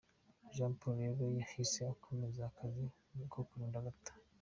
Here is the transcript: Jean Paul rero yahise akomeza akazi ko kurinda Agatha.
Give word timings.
Jean 0.55 0.71
Paul 0.79 0.95
rero 1.01 1.23
yahise 1.37 1.79
akomeza 1.93 2.41
akazi 2.49 2.83
ko 3.31 3.39
kurinda 3.47 3.77
Agatha. 3.81 4.13